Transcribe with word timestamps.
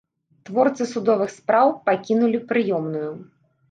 Творцы 0.49 0.87
судовых 0.93 1.29
спраў 1.37 1.67
пакінулі 1.91 2.45
прыёмную. 2.53 3.09